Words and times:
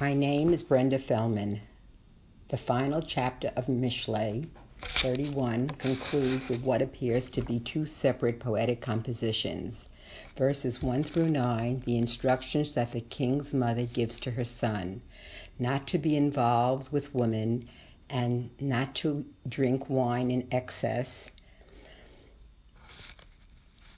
My 0.00 0.14
name 0.14 0.52
is 0.54 0.62
Brenda 0.62 0.98
Felman. 0.98 1.60
The 2.48 2.56
final 2.56 3.02
chapter 3.02 3.52
of 3.54 3.66
Mishlei 3.66 4.48
31 4.80 5.68
concludes 5.68 6.48
with 6.48 6.64
what 6.64 6.80
appears 6.80 7.28
to 7.30 7.42
be 7.42 7.60
two 7.60 7.84
separate 7.84 8.40
poetic 8.40 8.80
compositions. 8.80 9.86
Verses 10.36 10.82
1 10.82 11.04
through 11.04 11.28
9, 11.28 11.82
the 11.84 11.98
instructions 11.98 12.72
that 12.72 12.92
the 12.92 13.02
king's 13.02 13.52
mother 13.52 13.84
gives 13.84 14.18
to 14.20 14.30
her 14.30 14.44
son 14.44 15.02
not 15.58 15.86
to 15.88 15.98
be 15.98 16.16
involved 16.16 16.90
with 16.90 17.14
women 17.14 17.68
and 18.08 18.50
not 18.60 18.94
to 18.96 19.26
drink 19.46 19.90
wine 19.90 20.30
in 20.30 20.48
excess. 20.50 21.28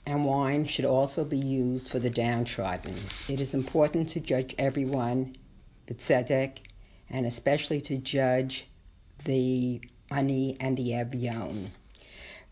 And 0.05 0.25
wine 0.25 0.67
should 0.67 0.85
also 0.85 1.23
be 1.23 1.37
used 1.37 1.89
for 1.89 1.99
the 1.99 2.09
downtrodden. 2.09 2.95
It 3.27 3.39
is 3.39 3.53
important 3.53 4.09
to 4.09 4.19
judge 4.19 4.53
everyone 4.57 5.37
B'tzedek, 5.87 6.57
and 7.11 7.27
especially 7.27 7.79
to 7.81 7.97
judge 7.97 8.65
the 9.23 9.81
Ani 10.09 10.57
and 10.59 10.75
the 10.75 10.91
Avion. 10.93 11.69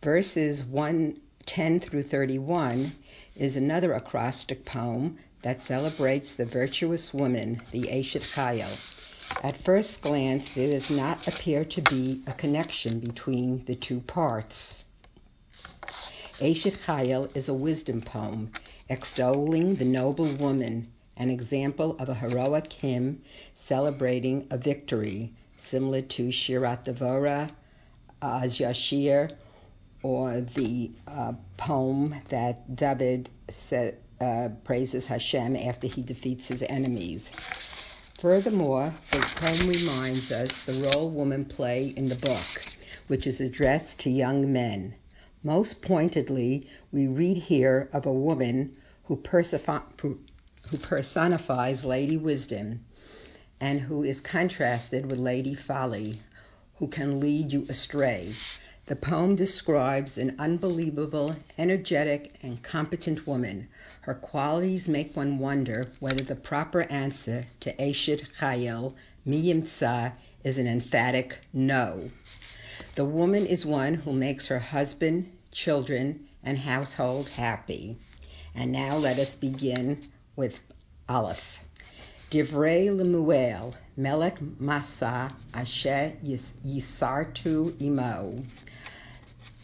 Verses 0.04 0.64
1, 0.64 1.20
10 1.46 1.80
through 1.80 2.04
31 2.04 2.96
is 3.36 3.56
another 3.56 3.94
acrostic 3.94 4.66
poem 4.66 5.18
that 5.42 5.62
celebrates 5.62 6.36
the 6.36 6.46
virtuous 6.46 7.14
woman, 7.14 7.62
the 7.72 7.88
Eshet 7.88 8.30
Chayil. 8.34 8.78
At 9.42 9.58
first 9.58 10.02
glance, 10.02 10.50
there 10.50 10.70
does 10.70 10.90
not 10.90 11.28
appear 11.28 11.66
to 11.66 11.81
be 11.81 12.22
a 12.28 12.34
connection 12.34 13.00
between 13.00 13.66
the 13.66 13.76
two 13.76 14.00
parts. 14.02 14.84
Eshet 16.40 16.78
Chayil 16.86 17.36
is 17.36 17.50
a 17.50 17.54
wisdom 17.54 18.02
poem 18.02 18.52
extolling 18.90 19.76
the 19.78 19.86
noble 19.86 20.30
woman 20.34 20.93
an 21.17 21.30
example 21.30 21.95
of 21.99 22.09
a 22.09 22.13
heroic 22.13 22.72
hymn 22.73 23.22
celebrating 23.55 24.47
a 24.50 24.58
victory, 24.58 25.33
similar 25.58 26.02
to 26.02 26.30
Shirat 26.30 26.86
Devora, 26.86 27.50
Az 28.22 28.58
Yashir, 28.58 29.36
or 30.02 30.42
the 30.42 30.92
uh, 31.08 31.33
poem 31.58 32.16
that 32.30 32.75
David 32.75 33.30
said, 33.50 33.97
uh, 34.20 34.50
praises 34.64 35.05
Hashem 35.05 35.55
after 35.55 35.88
he 35.88 36.02
defeats 36.02 36.47
his 36.47 36.64
enemies. 36.64 37.30
Furthermore, 38.20 38.94
the 39.11 39.20
poem 39.20 39.67
reminds 39.67 40.31
us 40.31 40.64
the 40.66 40.73
role 40.73 41.09
women 41.09 41.45
play 41.45 41.94
in 41.95 42.08
the 42.08 42.16
book, 42.16 42.66
which 43.08 43.27
is 43.27 43.42
addressed 43.42 44.02
to 44.02 44.09
young 44.09 44.53
men. 44.53 44.94
Most 45.44 45.81
pointedly, 45.81 46.67
we 46.92 47.08
read 47.08 47.36
here 47.36 47.89
of 47.92 48.05
a 48.05 48.14
woman 48.14 48.77
who, 49.05 49.17
who 50.69 50.78
personifies 50.78 51.86
Lady 51.86 52.17
Wisdom 52.17 52.86
and 53.59 53.80
who 53.80 54.03
is 54.03 54.22
contrasted 54.22 55.05
with 55.05 55.20
Lady 55.20 55.55
Folly, 55.55 56.20
who 56.75 56.88
can 56.88 57.20
lead 57.20 57.53
you 57.53 57.66
astray. 57.70 58.33
The 58.86 58.95
poem 58.97 59.38
describes 59.38 60.17
an 60.17 60.36
unbelievable, 60.39 61.36
energetic, 61.58 62.36
and 62.42 62.61
competent 62.61 63.25
woman. 63.25 63.70
Her 64.02 64.16
qualities 64.16 64.89
make 64.89 65.16
one 65.16 65.39
wonder 65.39 65.88
whether 66.00 66.23
the 66.23 66.36
proper 66.36 66.81
answer 66.81 67.45
to 67.61 67.73
Eshet 67.73 68.27
Chayil, 68.38 68.95
Miyimtza, 69.25 70.11
is 70.44 70.58
an 70.58 70.67
emphatic 70.67 71.38
no. 71.53 72.11
The 72.95 73.05
woman 73.05 73.45
is 73.45 73.66
one 73.66 73.94
who 73.94 74.11
makes 74.11 74.48
her 74.48 74.59
husband, 74.59 75.31
children, 75.53 76.27
and 76.44 76.58
household 76.58 77.30
happy. 77.30 77.98
And 78.53 78.73
now 78.73 78.98
let 78.98 79.17
us 79.20 79.36
begin 79.36 80.09
with 80.36 80.59
Aleph. 81.08 81.59
Divrei 82.31 82.95
Lemuel, 82.95 83.76
Melech 83.95 84.39
Masa, 84.39 85.31
Asher 85.53 86.14
Yisartu 86.26 87.80
Imo. 87.80 88.44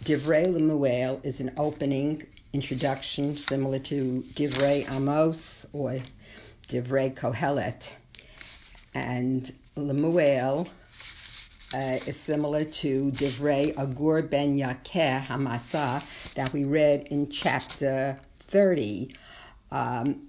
Divrei 0.03 0.53
Lemuel 0.53 1.19
is 1.23 1.39
an 1.39 1.53
opening 1.57 2.25
introduction 2.53 3.37
similar 3.37 3.79
to 3.79 4.23
Divrei 4.33 4.89
Amos 4.89 5.65
or 5.73 5.99
Divrei 6.67 7.15
Kohelet. 7.15 7.91
And 8.93 9.51
Lemuel 9.75 10.67
uh, 11.73 11.97
is 12.05 12.19
similar 12.19 12.65
to 12.65 13.11
Divrei 13.11 13.75
Agur 13.77 14.21
ben 14.21 14.57
Yakeh 14.57 15.25
Hamasa 15.25 16.03
that 16.35 16.53
we 16.53 16.65
read 16.65 17.07
in 17.07 17.29
chapter 17.29 18.19
30. 18.47 19.15
Um, 19.71 20.28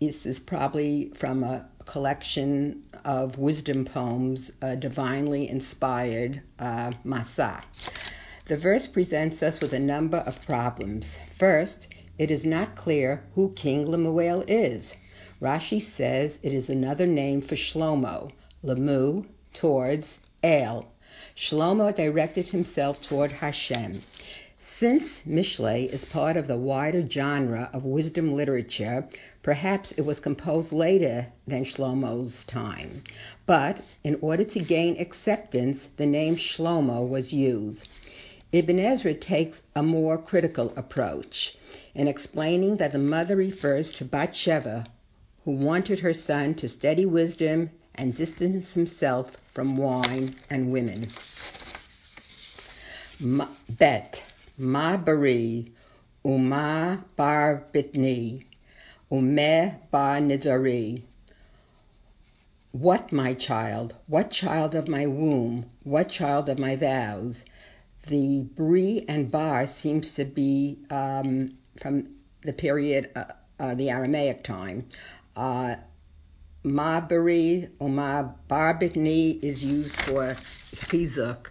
this 0.00 0.26
is 0.26 0.40
probably 0.40 1.12
from 1.14 1.44
a 1.44 1.68
collection 1.86 2.84
of 3.04 3.38
wisdom 3.38 3.84
poems, 3.84 4.50
uh, 4.60 4.74
divinely 4.74 5.48
inspired 5.48 6.42
uh, 6.58 6.92
Masa. 7.04 7.62
The 8.46 8.56
verse 8.56 8.86
presents 8.86 9.42
us 9.42 9.60
with 9.60 9.72
a 9.72 9.78
number 9.78 10.18
of 10.18 10.44
problems. 10.46 11.18
First, 11.38 11.88
it 12.18 12.30
is 12.30 12.44
not 12.44 12.76
clear 12.76 13.22
who 13.34 13.52
King 13.52 13.86
Lemuel 13.86 14.44
is. 14.46 14.94
Rashi 15.40 15.80
says 15.80 16.38
it 16.42 16.52
is 16.52 16.68
another 16.68 17.06
name 17.06 17.42
for 17.42 17.54
Shlomo, 17.54 18.32
Lemu, 18.64 19.26
towards 19.52 20.18
El. 20.42 20.86
Shlomo 21.36 21.94
directed 21.94 22.48
himself 22.48 23.00
toward 23.00 23.32
Hashem. 23.32 24.02
Since 24.60 25.22
Mishlei 25.22 25.88
is 25.88 26.04
part 26.04 26.36
of 26.36 26.48
the 26.48 26.56
wider 26.56 27.08
genre 27.08 27.70
of 27.72 27.84
wisdom 27.84 28.34
literature, 28.34 29.06
perhaps 29.40 29.92
it 29.92 30.00
was 30.00 30.18
composed 30.18 30.72
later 30.72 31.28
than 31.46 31.64
Shlomo's 31.64 32.44
time. 32.44 33.04
But 33.46 33.80
in 34.02 34.18
order 34.20 34.42
to 34.42 34.58
gain 34.58 35.00
acceptance, 35.00 35.88
the 35.96 36.06
name 36.06 36.34
Shlomo 36.34 37.06
was 37.08 37.32
used. 37.32 37.86
Ibn 38.50 38.80
Ezra 38.80 39.14
takes 39.14 39.62
a 39.76 39.82
more 39.82 40.18
critical 40.18 40.72
approach 40.76 41.56
in 41.94 42.08
explaining 42.08 42.78
that 42.78 42.90
the 42.90 42.98
mother 42.98 43.36
refers 43.36 43.92
to 43.92 44.04
Bathsheba, 44.04 44.86
who 45.44 45.52
wanted 45.52 46.00
her 46.00 46.12
son 46.12 46.54
to 46.56 46.68
study 46.68 47.06
wisdom 47.06 47.70
and 47.94 48.12
distance 48.12 48.74
himself 48.74 49.36
from 49.52 49.76
wine 49.76 50.34
and 50.50 50.72
women. 50.72 51.06
Bet 53.68 54.22
Ma 54.60 54.96
bari, 54.96 55.72
Uma 56.24 57.04
bar 57.14 57.68
bitni, 57.72 58.44
Ume 59.08 59.78
bar 59.92 60.18
nidari. 60.18 61.04
What, 62.72 63.12
my 63.12 63.34
child? 63.34 63.94
What 64.08 64.32
child 64.32 64.74
of 64.74 64.88
my 64.88 65.06
womb? 65.06 65.70
What 65.84 66.08
child 66.08 66.48
of 66.48 66.58
my 66.58 66.74
vows? 66.74 67.44
The 68.08 68.40
bri 68.42 69.04
and 69.08 69.30
bar 69.30 69.68
seems 69.68 70.14
to 70.14 70.24
be 70.24 70.80
um, 70.90 71.56
from 71.80 72.16
the 72.42 72.52
period, 72.52 73.10
uh, 73.14 73.26
uh, 73.60 73.74
the 73.76 73.90
Aramaic 73.90 74.42
time. 74.42 74.88
Uh, 75.36 75.76
ma 76.64 77.00
bari 77.00 77.68
or 77.78 77.88
ma 77.88 78.24
bar 78.24 78.76
bitni 78.76 79.40
is 79.40 79.62
used 79.62 79.94
for 79.94 80.36
chizuk, 80.74 81.50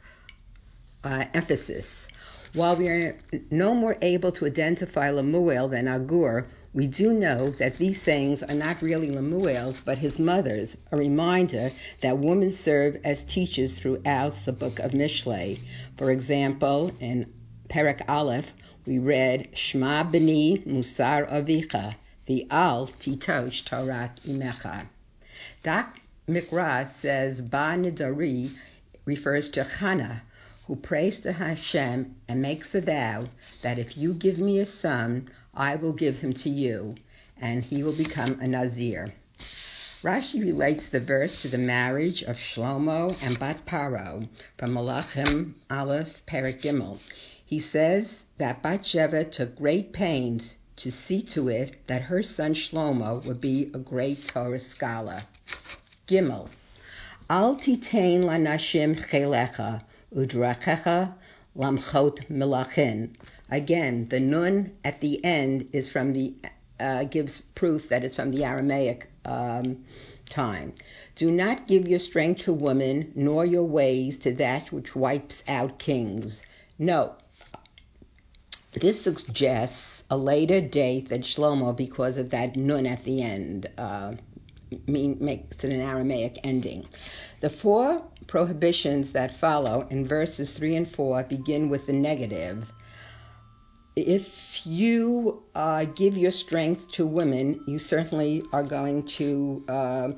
uh, 1.06 1.24
emphasis. 1.34 2.10
While 2.58 2.76
we 2.78 2.88
are 2.88 3.16
no 3.52 3.76
more 3.76 3.96
able 4.02 4.32
to 4.32 4.48
identify 4.48 5.12
Lemuel 5.12 5.68
than 5.68 5.88
Agur, 5.88 6.48
we 6.74 6.88
do 6.88 7.14
know 7.14 7.52
that 7.52 7.78
these 7.78 8.02
sayings 8.02 8.42
are 8.42 8.56
not 8.56 8.82
really 8.82 9.12
Lemuel's, 9.12 9.82
but 9.82 10.00
his 10.00 10.18
mother's, 10.18 10.76
a 10.92 10.98
reminder 10.98 11.70
that 12.02 12.18
women 12.18 12.54
serve 12.54 13.00
as 13.04 13.24
teachers 13.24 13.78
throughout 13.78 14.34
the 14.44 14.54
book 14.54 14.80
of 14.80 14.94
Mishlei. 14.94 15.60
For 15.98 16.10
example, 16.10 16.94
in 17.00 17.32
Perak 17.70 18.02
Aleph, 18.10 18.52
we 18.88 18.98
read, 18.98 19.50
Shema 19.56 20.06
b'ni 20.06 20.66
musar 20.66 21.30
avicha, 21.32 21.94
v'al 22.28 22.92
titosh 22.94 23.66
Torat 23.66 24.20
imecha. 24.22 24.88
Da'at 25.64 25.90
Mikra 26.28 26.88
says 26.88 27.40
Ba 27.40 27.76
Nidari 27.78 28.50
refers 29.06 29.50
to 29.50 29.62
Chana, 29.62 30.22
who 30.68 30.76
prays 30.76 31.20
to 31.20 31.32
Hashem 31.32 32.16
and 32.28 32.42
makes 32.42 32.76
a 32.76 32.82
vow 32.82 33.24
that 33.62 33.80
if 33.80 33.98
you 33.98 34.14
give 34.14 34.38
me 34.38 34.60
a 34.60 34.66
son, 34.66 35.30
I 35.54 35.78
will 35.78 35.94
give 35.94 36.20
him 36.20 36.34
to 36.34 36.50
you, 36.50 36.96
and 37.40 37.64
he 37.64 37.84
will 37.84 37.94
become 37.94 38.40
a 38.42 38.48
Nazir. 38.48 39.14
Rashi 40.04 40.42
relates 40.42 40.90
the 40.90 41.00
verse 41.00 41.42
to 41.42 41.48
the 41.48 41.58
marriage 41.58 42.22
of 42.22 42.38
Shlomo 42.38 43.16
and 43.24 43.40
Bat 43.40 43.66
Paro 43.66 44.28
from 44.58 44.74
Malachim 44.74 45.54
Aleph 45.72 46.26
Perik 46.26 46.62
Gimel. 46.62 47.00
He 47.46 47.60
says 47.60 48.20
that 48.38 48.62
Bathsheba 48.62 49.24
took 49.24 49.56
great 49.56 49.94
pains 49.94 50.58
to 50.76 50.92
see 50.92 51.22
to 51.22 51.48
it 51.48 51.88
that 51.88 52.04
her 52.04 52.22
son 52.22 52.54
Shlomo 52.54 53.24
would 53.26 53.40
be 53.40 53.72
a 53.74 53.80
great 53.80 54.26
Torah 54.26 54.60
scholar. 54.60 55.24
Gimel. 56.08 56.50
Al 57.30 57.56
titain 57.56 58.24
lanashim 58.24 58.96
chelecha 58.96 59.82
udrachecha 60.18 61.14
lamchot 61.56 62.28
milachin. 62.28 63.12
Again, 63.50 64.06
the 64.06 64.20
nun 64.20 64.72
at 64.84 65.00
the 65.00 65.24
end 65.24 65.70
is 65.72 65.88
from 65.88 66.14
the 66.14 66.34
uh, 66.80 67.04
gives 67.06 67.40
proof 67.40 67.90
that 67.90 68.04
it's 68.04 68.16
from 68.16 68.32
the 68.32 68.44
Aramaic 68.44 69.10
um, 69.26 69.86
time. 70.30 70.74
Do 71.16 71.32
not 71.32 71.68
give 71.68 71.88
your 71.88 72.00
strength 72.00 72.42
to 72.42 72.54
women, 72.54 73.12
nor 73.16 73.46
your 73.46 73.64
ways 73.64 74.18
to 74.20 74.34
that 74.34 74.72
which 74.72 74.96
wipes 74.96 75.44
out 75.48 75.80
kings. 75.80 76.42
No. 76.78 77.16
This 78.74 79.02
suggests 79.02 80.04
a 80.10 80.18
later 80.18 80.62
date 80.62 81.10
than 81.10 81.22
Shlomo 81.22 81.76
because 81.76 82.18
of 82.18 82.32
that 82.32 82.56
nun 82.56 82.86
at 82.86 83.04
the 83.04 83.24
end. 83.24 83.68
Uh, 83.78 84.14
mean, 84.88 85.18
makes 85.20 85.64
it 85.64 85.72
an 85.72 85.82
Aramaic 85.82 86.40
ending. 86.44 86.86
The 87.40 87.50
four 87.50 88.04
prohibitions 88.28 89.14
that 89.14 89.38
follow 89.38 89.88
in 89.90 90.06
verses 90.06 90.54
3 90.54 90.76
and 90.76 90.90
4 90.90 91.24
begin 91.24 91.70
with 91.70 91.88
the 91.88 91.94
negative. 91.94 92.72
If 93.96 94.66
you 94.66 95.44
uh, 95.56 95.86
give 95.86 96.18
your 96.18 96.32
strength 96.32 96.92
to 96.94 97.06
women, 97.08 97.64
you 97.68 97.80
certainly 97.80 98.44
are 98.52 98.64
going 98.64 99.04
to. 99.18 99.64
Uh, 99.68 100.12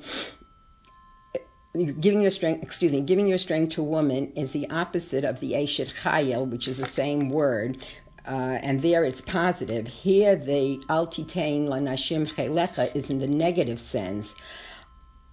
giving 1.72 2.20
your 2.20 2.32
strength, 2.32 2.64
excuse 2.64 2.90
me, 2.90 3.00
giving 3.00 3.28
your 3.28 3.38
strength 3.38 3.74
to 3.74 3.82
woman 3.82 4.32
is 4.34 4.50
the 4.50 4.68
opposite 4.70 5.24
of 5.24 5.38
the 5.38 5.52
Eshet 5.52 5.86
Chayil, 5.86 6.50
which 6.50 6.66
is 6.66 6.78
the 6.78 6.86
same 6.86 7.30
word, 7.30 7.78
uh, 8.26 8.58
and 8.62 8.82
there 8.82 9.04
it's 9.04 9.20
positive. 9.20 9.86
Here, 9.86 10.36
the 10.36 10.80
altitain 10.88 11.66
lanashim 11.66 12.32
chelecha 12.32 12.94
is 12.94 13.10
in 13.10 13.18
the 13.18 13.26
negative 13.26 13.80
sense. 13.80 14.34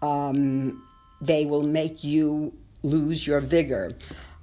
Um, 0.01 0.83
they 1.21 1.45
will 1.45 1.63
make 1.63 2.03
you 2.03 2.53
lose 2.83 3.25
your 3.25 3.39
vigor. 3.39 3.95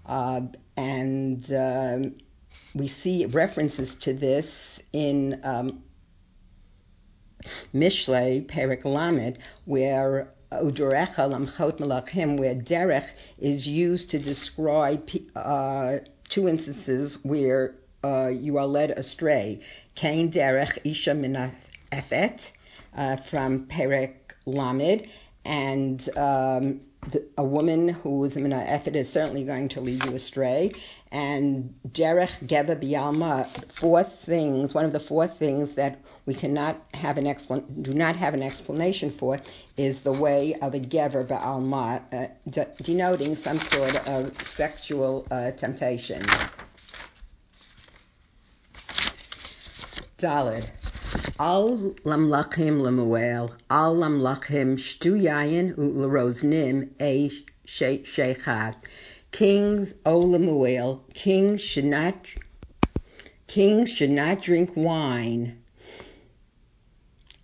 Uh, 0.06 0.42
and 0.76 1.52
uh, 1.52 1.98
we 2.74 2.88
see 2.88 3.26
references 3.26 3.94
to 3.94 4.12
this 4.12 4.82
in 4.92 5.40
um, 5.44 5.84
Mishlei, 7.72 8.46
Perik 8.46 8.84
Lamed, 8.84 9.38
where 9.64 10.32
Udurecha 10.52 11.28
Lamchot 11.28 11.78
Malachim, 11.78 12.38
where 12.38 12.54
derech 12.54 13.12
is 13.38 13.66
used 13.66 14.10
to 14.10 14.18
describe 14.18 15.08
uh, 15.36 15.98
two 16.28 16.48
instances 16.48 17.14
where 17.22 17.74
uh, 18.04 18.28
you 18.28 18.58
are 18.58 18.66
led 18.66 18.90
astray. 18.90 19.60
Cain 19.94 20.30
derech 20.30 20.78
isha 20.84 21.12
minafet 21.12 22.50
uh, 22.94 23.16
from 23.16 23.66
Perek 23.66 24.14
Lamed, 24.44 25.08
and 25.44 26.08
um, 26.16 26.80
the, 27.08 27.24
a 27.38 27.44
woman 27.44 27.88
who 27.88 28.24
is 28.24 28.36
in 28.36 28.52
an 28.52 28.96
is 28.96 29.10
certainly 29.10 29.44
going 29.44 29.68
to 29.70 29.80
lead 29.80 30.04
you 30.04 30.14
astray. 30.14 30.72
And 31.10 31.74
derech 31.88 32.46
geva 32.46 32.76
bialma, 32.76 33.48
four 33.74 34.04
things. 34.04 34.74
One 34.74 34.84
of 34.84 34.92
the 34.92 35.00
four 35.00 35.26
things 35.26 35.72
that 35.72 36.02
we 36.26 36.34
cannot 36.34 36.80
have 36.92 37.16
an 37.18 37.24
explan- 37.24 37.82
do 37.82 37.94
not 37.94 38.16
have 38.16 38.34
an 38.34 38.42
explanation 38.42 39.10
for 39.10 39.40
is 39.76 40.02
the 40.02 40.12
way 40.12 40.54
of 40.54 40.74
a 40.74 40.80
gever 40.80 41.26
ba'alma, 41.26 42.02
uh, 42.12 42.26
de- 42.48 42.68
denoting 42.82 43.36
some 43.36 43.58
sort 43.58 43.96
of 44.08 44.42
sexual 44.42 45.26
uh, 45.30 45.52
temptation. 45.52 46.26
Dalid. 50.18 50.70
Al 51.40 51.76
lamlachim 52.04 52.80
lemuel, 52.80 53.56
al 53.68 53.96
lamlachim 53.96 54.76
shtu 54.76 55.20
yayin 55.20 55.74
u'leroznim 55.76 56.90
a 57.00 57.30
shecha. 57.66 58.80
Kings, 59.32 59.94
O 60.06 60.20
lemuel, 60.20 61.04
kings 61.14 61.60
should 61.60 61.86
not 61.86 62.28
kings 63.48 63.92
should 63.92 64.10
not 64.10 64.40
drink 64.40 64.76
wine, 64.76 65.64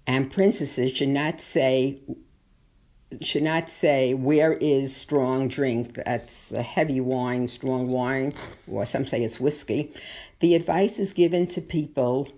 and 0.06 0.31
princesses 0.31 0.93
should 0.93 1.08
not 1.08 1.40
say 1.40 1.99
should 3.20 3.43
not 3.43 3.69
say 3.69 4.14
where 4.14 4.52
is 4.52 4.94
strong 4.94 5.49
drink. 5.49 5.94
That's 5.94 6.52
a 6.52 6.62
heavy 6.62 7.00
wine, 7.00 7.49
strong 7.49 7.88
wine, 7.88 8.34
or 8.69 8.87
some 8.87 9.06
say 9.06 9.25
it's 9.25 9.40
whiskey. 9.40 9.93
The 10.38 10.55
advice 10.55 11.00
is 11.00 11.12
given 11.12 11.49
to 11.49 11.61
people 11.61 12.28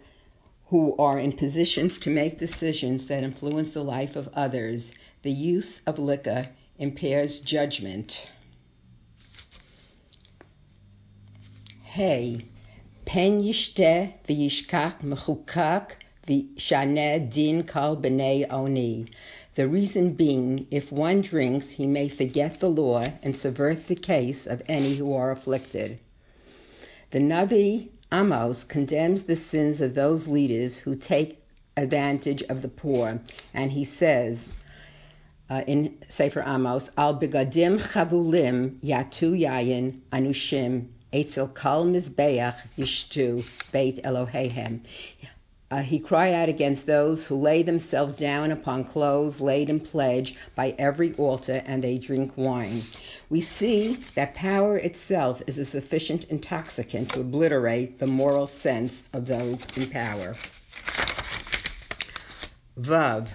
who 0.73 0.97
are 0.97 1.19
in 1.19 1.31
positions 1.31 1.99
to 1.99 2.09
make 2.09 2.39
decisions 2.39 3.05
that 3.05 3.23
influence 3.23 3.75
the 3.75 3.85
life 3.85 4.17
of 4.17 4.27
others, 4.33 4.91
the 5.21 5.31
use 5.31 5.83
of 5.85 5.99
liquor 5.99 6.49
impairs 6.79 7.41
judgment. 7.41 8.27
Hey, 11.83 12.47
pen 13.05 13.43
yishte 13.43 14.15
v'yishkach 14.27 15.03
mechukak 15.03 15.91
v'shaneh 16.27 17.31
din 17.31 17.65
kal 17.65 17.95
b'nei 17.95 18.51
oni. 18.51 19.09
The 19.57 19.69
reason 19.69 20.15
being, 20.15 20.67
if 20.71 20.91
one 20.91 21.21
drinks, 21.21 21.69
he 21.69 21.87
may 21.87 22.09
forget 22.09 22.61
the 22.61 22.71
law 22.71 23.05
and 23.23 23.37
subvert 23.37 23.89
the 23.89 23.95
case 23.95 24.47
of 24.47 24.63
any 24.69 24.95
who 24.95 25.13
are 25.13 25.33
afflicted. 25.33 25.99
The 27.11 27.19
Navi 27.19 27.91
Amos 28.12 28.64
condemns 28.64 29.23
the 29.23 29.37
sins 29.37 29.81
of 29.81 29.94
those 29.94 30.29
leaders 30.29 30.76
who 30.76 30.94
take 30.94 31.43
advantage 31.76 32.43
of 32.43 32.61
the 32.61 32.69
poor, 32.69 33.20
and 33.55 33.73
he 33.73 33.85
says 33.85 34.49
uh, 35.49 35.62
in 35.67 35.97
Sefer 36.09 36.43
Amos, 36.47 36.91
Al 36.97 37.19
begadim 37.19 37.81
chavulim 37.81 38.81
yatu 38.81 39.32
yayin 39.32 40.00
anushim 40.12 40.88
etzel 41.11 41.49
kal 41.49 41.87
mizbeach 41.87 42.56
yishtu 42.76 43.44
beit 43.73 44.03
Elohehem. 44.03 44.81
Uh, 45.73 45.81
he 45.81 45.99
cry 45.99 46.35
out 46.35 46.51
against 46.51 46.85
those 46.85 47.27
who 47.27 47.35
lay 47.35 47.63
themselves 47.63 48.15
down 48.17 48.53
upon 48.53 48.85
clothes 48.85 49.41
laid 49.41 49.71
in 49.71 49.81
pledge 49.81 50.35
by 50.55 50.75
every 50.79 51.15
altar 51.15 51.63
and 51.65 51.83
they 51.83 51.97
drink 51.97 52.31
wine. 52.37 52.83
We 53.31 53.41
see 53.41 53.97
that 54.15 54.35
power 54.35 54.77
itself 54.77 55.41
is 55.47 55.57
a 55.57 55.65
sufficient 55.65 56.25
intoxicant 56.25 57.09
to 57.13 57.21
obliterate 57.21 57.99
the 57.99 58.07
moral 58.07 58.47
sense 58.47 59.03
of 59.15 59.25
those 59.25 59.67
in 59.75 59.89
power. 59.89 60.35
Vav. 62.79 63.29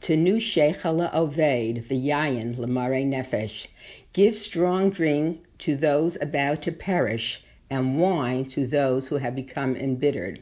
Tenu 0.00 0.40
shechala 0.40 1.14
oved 1.14 1.86
v'yayin 1.86 2.58
l'mare 2.58 3.04
nefesh. 3.04 3.68
Give 4.12 4.36
strong 4.36 4.90
drink 4.90 5.44
to 5.58 5.76
those 5.76 6.16
about 6.20 6.62
to 6.62 6.72
perish 6.72 7.40
and 7.68 7.98
wine 7.98 8.44
to 8.50 8.66
those 8.66 9.08
who 9.08 9.16
have 9.16 9.34
become 9.34 9.76
embittered. 9.76 10.40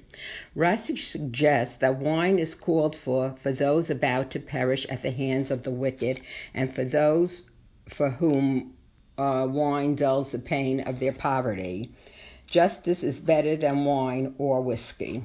Rashi 0.56 0.98
suggests 0.98 1.76
that 1.76 1.98
wine 1.98 2.38
is 2.38 2.54
called 2.54 2.94
for 2.94 3.34
for 3.36 3.52
those 3.52 3.90
about 3.90 4.30
to 4.32 4.40
perish 4.40 4.86
at 4.88 5.02
the 5.02 5.10
hands 5.10 5.50
of 5.50 5.62
the 5.62 5.70
wicked 5.70 6.20
and 6.52 6.74
for 6.74 6.84
those 6.84 7.42
for 7.88 8.10
whom 8.10 8.74
uh, 9.16 9.46
wine 9.48 9.94
dulls 9.94 10.30
the 10.30 10.38
pain 10.38 10.80
of 10.80 10.98
their 11.00 11.12
poverty. 11.12 11.90
Justice 12.46 13.02
is 13.02 13.18
better 13.18 13.56
than 13.56 13.84
wine 13.84 14.34
or 14.38 14.60
whiskey. 14.60 15.24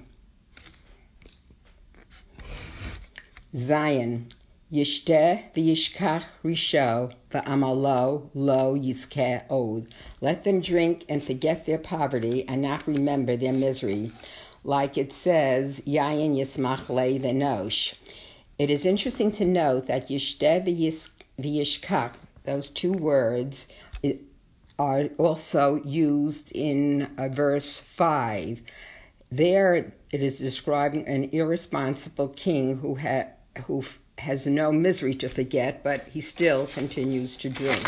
Zayin. 3.55 4.31
Yishteh 4.71 5.41
v'yishkach 5.55 6.25
risho 6.43 7.11
v'amalo 7.31 8.29
lo 8.35 8.75
yizkeh 8.75 9.41
od. 9.49 9.87
Let 10.21 10.43
them 10.43 10.61
drink 10.61 11.05
and 11.09 11.23
forget 11.23 11.65
their 11.65 11.79
poverty 11.79 12.45
and 12.47 12.61
not 12.61 12.85
remember 12.85 13.35
their 13.35 13.51
misery. 13.51 14.11
Like 14.63 14.95
it 14.95 15.11
says, 15.11 15.81
Yayin 15.87 16.35
yismach 16.35 16.87
le 16.87 17.19
v'enosh. 17.19 17.95
It 18.59 18.69
is 18.69 18.85
interesting 18.85 19.31
to 19.31 19.45
note 19.45 19.87
that 19.87 20.09
Yishteh 20.09 20.63
v'yishkach, 21.39 22.13
those 22.43 22.69
two 22.69 22.91
words, 22.91 23.65
are 24.77 25.05
also 25.17 25.81
used 25.83 26.51
in 26.51 27.09
uh, 27.17 27.27
verse 27.27 27.79
5. 27.97 28.61
There 29.31 29.73
it 30.11 30.21
is 30.21 30.37
describing 30.37 31.07
an 31.07 31.31
irresponsible 31.31 32.27
king 32.27 32.77
who 32.77 32.93
had 32.93 33.33
who 33.65 33.83
has 34.19 34.45
no 34.45 34.71
misery 34.71 35.15
to 35.15 35.29
forget, 35.29 35.83
but 35.83 36.07
he 36.09 36.21
still 36.21 36.67
continues 36.67 37.35
to 37.37 37.49
drink. 37.49 37.83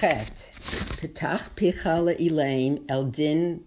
Chet. 0.00 0.50
Petach 0.98 1.54
picha 1.54 2.16
elaim 2.18 2.84
el 2.88 3.04
din 3.04 3.64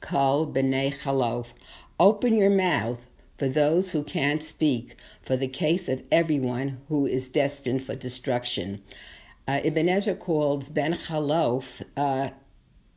kol 0.00 0.46
b'nei 0.46 0.92
chalof. 0.92 1.46
Open 1.98 2.34
your 2.34 2.50
mouth 2.50 3.06
for 3.38 3.48
those 3.48 3.90
who 3.90 4.02
can't 4.04 4.42
speak, 4.42 4.96
for 5.32 5.38
the 5.38 5.48
case 5.48 5.88
of 5.88 6.06
everyone 6.12 6.78
who 6.90 7.06
is 7.06 7.28
destined 7.28 7.82
for 7.82 7.94
destruction. 7.94 8.82
Uh, 9.48 9.62
Ibn 9.64 9.88
Ezra 9.88 10.14
calls 10.14 10.68
Ben 10.68 10.92
Chalof 10.92 11.64
uh, 11.96 12.28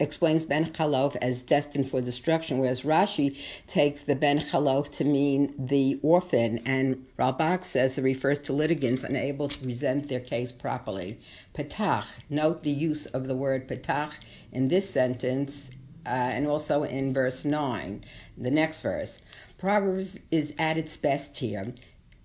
explains 0.02 0.44
Ben 0.44 0.66
Chalof 0.74 1.16
as 1.22 1.44
destined 1.44 1.90
for 1.90 2.02
destruction, 2.02 2.60
whereas 2.60 2.82
Rashi 2.82 3.38
takes 3.68 4.02
the 4.02 4.16
Ben 4.16 4.40
Chalof 4.40 4.90
to 4.98 5.06
mean 5.06 5.54
the 5.58 5.98
orphan, 6.04 6.60
and 6.66 7.06
Ralbag 7.18 7.64
says 7.64 7.98
it 7.98 8.02
refers 8.02 8.40
to 8.40 8.52
litigants 8.52 9.04
unable 9.04 9.48
to 9.48 9.60
present 9.60 10.10
their 10.10 10.20
case 10.20 10.52
properly. 10.52 11.20
Petach, 11.54 12.06
note 12.30 12.64
the 12.64 12.72
use 12.90 13.06
of 13.06 13.28
the 13.28 13.36
word 13.36 13.70
petach 13.70 14.12
in 14.52 14.68
this 14.68 14.90
sentence 14.90 15.70
uh, 16.06 16.10
and 16.10 16.48
also 16.48 16.84
in 16.84 17.14
verse 17.14 17.46
9, 17.46 18.04
the 18.38 18.52
next 18.52 18.82
verse. 18.82 19.18
Proverbs 19.58 20.20
is 20.32 20.54
at 20.60 20.78
its 20.78 20.98
best 20.98 21.38
here. 21.38 21.74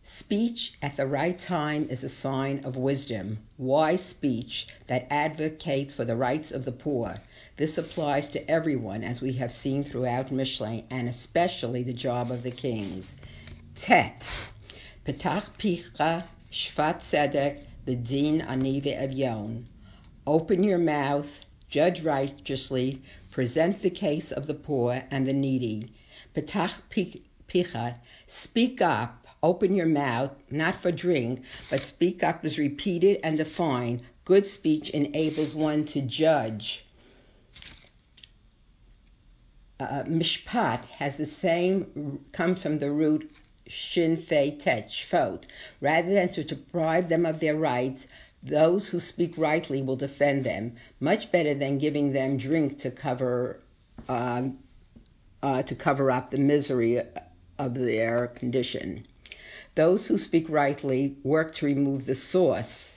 Speech 0.03 0.73
at 0.81 0.97
the 0.97 1.07
right 1.07 1.39
time 1.39 1.89
is 1.91 2.03
a 2.03 2.09
sign 2.09 2.65
of 2.65 2.77
wisdom, 2.77 3.39
wise 3.59 4.03
speech 4.03 4.67
that 4.87 5.07
advocates 5.11 5.93
for 5.93 6.07
the 6.07 6.17
rights 6.17 6.53
of 6.53 6.65
the 6.65 6.73
poor. 6.73 7.21
This 7.57 7.77
applies 7.77 8.31
to 8.31 8.51
everyone, 8.51 9.05
as 9.05 9.21
we 9.21 9.35
have 9.35 9.53
seen 9.53 9.85
throughout 9.85 10.31
Mishlei, 10.31 10.85
and 10.89 11.07
especially 11.07 11.83
the 11.83 11.93
job 11.93 12.31
of 12.31 12.43
the 12.43 12.51
kings. 12.51 13.15
Tet. 13.75 14.27
Petach 15.05 15.51
picha 15.59 16.25
shvat 16.51 17.01
tzedek 17.01 17.65
bedin 17.85 18.41
ani 18.41 18.81
ve'evyon. 18.81 19.65
Open 20.27 20.65
your 20.65 20.79
mouth, 20.79 21.41
judge 21.69 22.03
righteously, 22.03 23.03
present 23.31 23.83
the 23.83 23.91
case 23.91 24.33
of 24.33 24.47
the 24.47 24.55
poor 24.55 25.03
and 25.11 25.27
the 25.27 25.33
needy. 25.35 25.93
Petach 26.35 26.81
picha, 27.49 27.97
speak 28.27 28.81
up, 28.81 29.20
open 29.43 29.75
your 29.75 29.87
mouth, 29.87 30.33
not 30.51 30.83
for 30.83 30.93
drink, 30.93 31.43
but 31.71 31.81
speak 31.81 32.23
up 32.23 32.45
is 32.45 32.59
repeated 32.59 33.21
and 33.23 33.37
defined. 33.37 34.03
Good 34.25 34.47
speech 34.47 34.91
enables 34.91 35.55
one 35.55 35.85
to 35.87 36.03
judge. 36.03 36.85
Uh, 39.79 40.05
mishpat 40.05 40.85
has 40.87 41.17
the 41.17 41.27
same, 41.27 42.21
comes 42.33 42.61
from 42.61 42.79
the 42.79 42.91
root 42.91 43.33
shin 43.67 44.17
fei 44.17 44.51
tet, 44.51 44.91
shvot. 44.91 45.45
Rather 45.81 46.13
than 46.13 46.29
to 46.31 46.45
deprive 46.45 47.09
them 47.09 47.25
of 47.25 47.41
their 47.41 47.57
rights, 47.57 48.07
those 48.43 48.89
who 48.89 48.99
speak 48.99 49.39
rightly 49.39 49.83
will 49.83 49.97
defend 49.97 50.45
them, 50.45 50.77
much 50.99 51.31
better 51.31 51.55
than 51.55 51.79
giving 51.79 52.13
them 52.13 52.37
drink 52.37 52.81
to 52.81 52.91
cover 52.91 53.61
uh, 54.09 54.43
uh, 55.43 55.63
to 55.63 55.75
cover 55.75 56.11
up 56.11 56.31
the 56.31 56.39
misery 56.39 57.03
of 57.59 57.75
their 57.75 58.27
condition. 58.29 59.07
Those 59.75 60.07
who 60.07 60.19
speak 60.19 60.49
rightly 60.49 61.17
work 61.23 61.55
to 61.57 61.67
remove 61.67 62.05
the 62.05 62.15
source. 62.15 62.97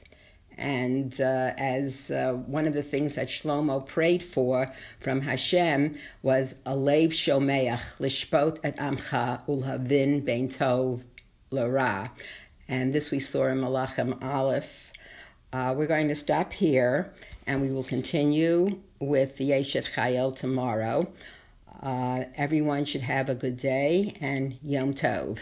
And 0.57 1.19
uh, 1.19 1.53
as 1.57 2.11
uh, 2.11 2.33
one 2.33 2.67
of 2.67 2.73
the 2.73 2.83
things 2.83 3.15
that 3.15 3.27
Shlomo 3.27 3.85
prayed 3.85 4.23
for 4.23 4.71
from 4.99 5.21
Hashem 5.21 5.97
was 6.21 6.53
a 6.65 6.75
lev 6.75 7.11
shomeach 7.11 7.97
lishpot 7.99 8.59
et 8.63 8.77
amcha 8.77 9.45
ulhavin 9.47 10.23
bein 10.23 10.49
tov 10.49 11.01
lara. 11.51 12.11
And 12.67 12.93
this 12.93 13.11
we 13.11 13.19
saw 13.19 13.47
in 13.47 13.59
Malachim 13.59 14.23
Aleph. 14.23 14.91
Uh, 15.51 15.75
we're 15.77 15.87
going 15.87 16.07
to 16.07 16.15
stop 16.15 16.51
here, 16.51 17.13
and 17.45 17.61
we 17.61 17.69
will 17.69 17.83
continue 17.83 18.79
with 18.99 19.37
the 19.37 19.51
Eshet 19.51 19.85
Chayil 19.85 20.35
tomorrow. 20.35 21.07
Uh, 21.81 22.23
everyone 22.35 22.85
should 22.85 23.01
have 23.01 23.29
a 23.29 23.35
good 23.35 23.57
day 23.57 24.15
and 24.21 24.57
Yom 24.63 24.93
Tov. 24.93 25.37